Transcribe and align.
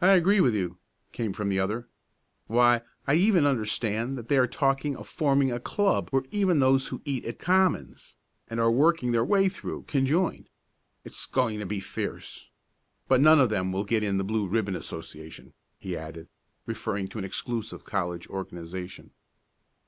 "I 0.00 0.12
agree 0.12 0.40
with 0.40 0.54
you," 0.54 0.78
came 1.10 1.32
from 1.32 1.48
the 1.48 1.58
other. 1.58 1.88
"Why 2.46 2.82
I 3.08 3.14
even 3.16 3.44
understand 3.44 4.16
that 4.16 4.28
they 4.28 4.38
are 4.38 4.46
talking 4.46 4.96
of 4.96 5.08
forming 5.08 5.50
a 5.50 5.58
club 5.58 6.10
where 6.10 6.22
even 6.30 6.60
those 6.60 6.86
who 6.86 7.02
eat 7.04 7.24
at 7.24 7.40
commons, 7.40 8.14
and 8.46 8.60
are 8.60 8.70
working 8.70 9.10
their 9.10 9.24
way 9.24 9.48
through, 9.48 9.82
can 9.88 10.06
join. 10.06 10.46
It's 11.02 11.26
going 11.26 11.58
to 11.58 11.66
be 11.66 11.80
fierce. 11.80 12.50
But 13.08 13.20
none 13.20 13.40
of 13.40 13.48
them 13.48 13.72
will 13.72 13.82
get 13.82 14.04
in 14.04 14.16
the 14.16 14.22
Blue 14.22 14.46
Ribbon 14.46 14.76
Association," 14.76 15.54
he 15.76 15.96
added, 15.96 16.28
referring 16.64 17.08
to 17.08 17.18
an 17.18 17.24
exclusive 17.24 17.82
college 17.82 18.28
organization. 18.28 19.10